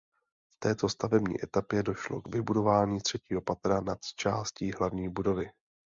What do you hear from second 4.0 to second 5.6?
částí hlavní budovy.